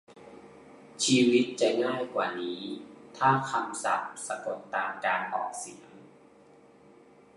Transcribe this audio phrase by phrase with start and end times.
[1.03, 2.63] ชีวิตจะง่ายกว่านี้
[3.17, 5.91] ถ้าคำศัพท์สะกดตามการออกเสียง